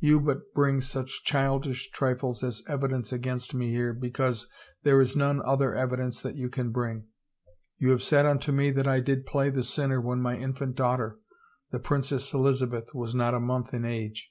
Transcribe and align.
You 0.00 0.20
but 0.20 0.52
bring 0.52 0.82
such 0.82 1.24
childish 1.24 1.90
trifles 1.92 2.44
as 2.44 2.62
evidence 2.68 3.10
against 3.10 3.54
me 3.54 3.70
here 3.70 3.94
because 3.94 4.50
there 4.82 5.00
is 5.00 5.16
none 5.16 5.40
other 5.46 5.74
evidence 5.74 6.20
that 6.20 6.34
you 6.36 6.50
can 6.50 6.72
bring.... 6.72 7.06
You 7.78 7.88
have 7.92 8.02
said 8.02 8.26
unto 8.26 8.52
me 8.52 8.70
that 8.70 8.86
I 8.86 9.00
did 9.00 9.24
play 9.24 9.48
the 9.48 9.64
sinner 9.64 9.98
when 9.98 10.20
my 10.20 10.36
infant 10.36 10.74
daughter, 10.76 11.18
the 11.70 11.78
Princess 11.80 12.34
Eliza 12.34 12.66
beth, 12.66 12.92
was 12.92 13.14
not 13.14 13.32
a 13.32 13.40
month 13.40 13.72
in 13.72 13.86
age. 13.86 14.30